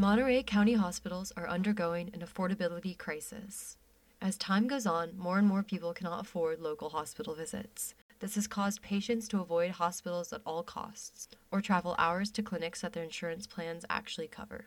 Monterey 0.00 0.44
County 0.44 0.74
hospitals 0.74 1.32
are 1.36 1.48
undergoing 1.48 2.10
an 2.14 2.20
affordability 2.20 2.96
crisis. 2.96 3.76
As 4.22 4.36
time 4.36 4.68
goes 4.68 4.86
on, 4.86 5.18
more 5.18 5.38
and 5.38 5.48
more 5.48 5.64
people 5.64 5.92
cannot 5.92 6.24
afford 6.24 6.60
local 6.60 6.90
hospital 6.90 7.34
visits. 7.34 7.96
This 8.20 8.36
has 8.36 8.46
caused 8.46 8.80
patients 8.80 9.26
to 9.26 9.40
avoid 9.40 9.72
hospitals 9.72 10.32
at 10.32 10.40
all 10.46 10.62
costs 10.62 11.26
or 11.50 11.60
travel 11.60 11.96
hours 11.98 12.30
to 12.30 12.44
clinics 12.44 12.82
that 12.82 12.92
their 12.92 13.02
insurance 13.02 13.48
plans 13.48 13.84
actually 13.90 14.28
cover. 14.28 14.66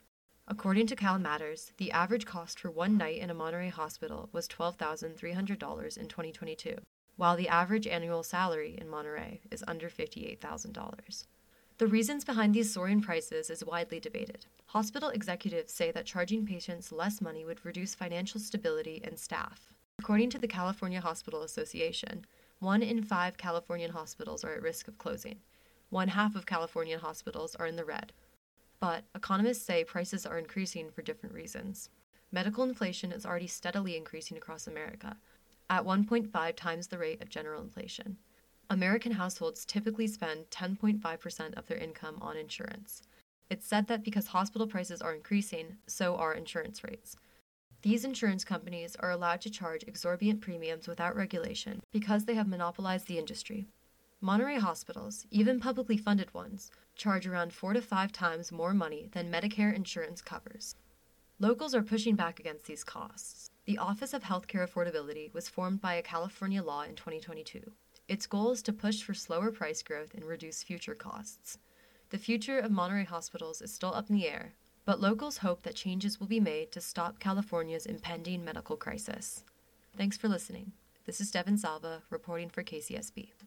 According 0.50 0.88
to 0.88 0.98
Cal 0.98 1.18
Matters, 1.18 1.72
the 1.78 1.94
average 1.94 2.26
cost 2.26 2.60
for 2.60 2.70
one 2.70 2.98
night 2.98 3.20
in 3.20 3.30
a 3.30 3.34
Monterey 3.34 3.70
hospital 3.70 4.28
was 4.34 4.50
$12,300 4.50 5.98
in 5.98 6.08
2022, 6.10 6.76
while 7.16 7.38
the 7.38 7.48
average 7.48 7.88
annual 7.88 8.24
salary 8.24 8.76
in 8.78 8.90
Monterey 8.90 9.40
is 9.50 9.64
under 9.66 9.90
$58,000. 9.90 11.24
The 11.82 11.88
reasons 11.88 12.24
behind 12.24 12.54
these 12.54 12.72
soaring 12.72 13.02
prices 13.02 13.50
is 13.50 13.66
widely 13.66 14.00
debated. 14.00 14.46
Hospital 14.68 15.10
executives 15.10 15.74
say 15.74 15.90
that 15.90 16.06
charging 16.06 16.46
patients 16.46 16.92
less 16.92 17.20
money 17.20 17.44
would 17.44 17.66
reduce 17.66 17.96
financial 17.96 18.40
stability 18.40 19.02
and 19.04 19.18
staff. 19.18 19.74
According 19.98 20.30
to 20.30 20.38
the 20.38 20.48
California 20.48 21.02
Hospital 21.02 21.42
Association, 21.42 22.28
one 22.60 22.84
in 22.84 23.02
five 23.02 23.36
Californian 23.36 23.94
hospitals 23.94 24.44
are 24.44 24.54
at 24.54 24.62
risk 24.62 24.88
of 24.88 25.00
closing. 25.00 25.40
One 25.90 26.10
half 26.10 26.36
of 26.36 26.46
Californian 26.46 27.00
hospitals 27.00 27.56
are 27.56 27.66
in 27.66 27.78
the 27.78 27.84
red. 27.84 28.14
But 28.80 29.06
economists 29.16 29.66
say 29.66 29.84
prices 29.84 30.24
are 30.24 30.38
increasing 30.38 30.92
for 30.92 31.02
different 31.02 31.34
reasons. 31.34 31.90
Medical 32.32 32.64
inflation 32.64 33.12
is 33.12 33.26
already 33.26 33.48
steadily 33.48 33.98
increasing 33.98 34.38
across 34.38 34.68
America, 34.68 35.18
at 35.68 35.84
1.5 35.84 36.56
times 36.56 36.90
the 36.90 37.00
rate 37.00 37.24
of 37.24 37.30
general 37.30 37.60
inflation. 37.60 38.18
American 38.72 39.12
households 39.12 39.66
typically 39.66 40.08
spend 40.08 40.50
10.5% 40.50 41.58
of 41.58 41.68
their 41.68 41.78
income 41.78 42.18
on 42.22 42.38
insurance. 42.38 43.02
It's 43.50 43.68
said 43.68 43.88
that 43.88 44.02
because 44.02 44.28
hospital 44.28 44.66
prices 44.66 45.02
are 45.02 45.14
increasing, 45.14 45.76
so 45.88 46.16
are 46.16 46.34
insurance 46.34 46.82
rates. 46.82 47.18
These 47.82 48.06
insurance 48.06 48.46
companies 48.46 48.96
are 48.96 49.12
allowed 49.12 49.42
to 49.42 49.50
charge 49.50 49.84
exorbitant 49.84 50.40
premiums 50.40 50.88
without 50.88 51.18
regulation 51.18 51.82
because 51.92 52.24
they 52.24 52.36
have 52.36 52.48
monopolized 52.48 53.08
the 53.08 53.20
industry. 53.20 53.68
Monterey 54.22 54.58
hospitals, 54.58 55.26
even 55.32 55.60
publicly 55.60 55.98
funded 55.98 56.34
ones, 56.34 56.72
charge 56.96 57.28
around 57.28 57.52
four 57.52 57.74
to 57.74 57.82
five 57.82 58.14
times 58.14 58.54
more 58.54 58.74
money 58.74 59.10
than 59.12 59.30
Medicare 59.30 59.76
insurance 59.76 60.22
covers. 60.22 60.78
Locals 61.40 61.76
are 61.76 61.84
pushing 61.84 62.16
back 62.16 62.40
against 62.40 62.68
these 62.68 62.86
costs. 62.86 63.50
The 63.66 63.80
Office 63.80 64.14
of 64.14 64.24
Healthcare 64.24 64.66
Affordability 64.66 65.34
was 65.34 65.50
formed 65.50 65.82
by 65.82 65.96
a 65.96 66.02
California 66.02 66.64
law 66.64 66.84
in 66.84 66.96
2022. 66.96 67.74
Its 68.08 68.28
goal 68.28 68.52
is 68.52 68.62
to 68.64 68.74
push 68.74 69.02
for 69.02 69.14
slower 69.14 69.52
price 69.52 69.82
growth 69.82 70.14
and 70.14 70.26
reduce 70.26 70.64
future 70.64 70.96
costs. 70.96 71.58
The 72.10 72.18
future 72.18 72.60
of 72.60 72.72
Monterey 72.72 73.06
hospitals 73.06 73.62
is 73.62 73.74
still 73.74 73.94
up 73.94 74.10
in 74.10 74.16
the 74.16 74.28
air, 74.28 74.54
but 74.86 75.00
locals 75.00 75.38
hope 75.38 75.64
that 75.64 75.76
changes 75.76 76.20
will 76.20 76.28
be 76.28 76.40
made 76.40 76.72
to 76.74 76.82
stop 76.82 77.20
California's 77.20 77.86
impending 77.86 78.44
medical 78.44 78.76
crisis. 78.76 79.44
Thanks 79.96 80.18
for 80.18 80.28
listening. 80.28 80.74
This 81.06 81.22
is 81.22 81.32
Devon 81.32 81.58
Szalva 81.58 82.02
reporting 82.10 82.50
for 82.50 82.64
KCSB. 82.64 83.32